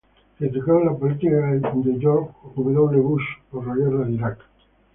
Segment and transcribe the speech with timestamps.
[0.39, 1.59] Criticó la política de
[1.99, 3.01] George W.
[3.01, 4.39] Bush por la guerra de Iraq.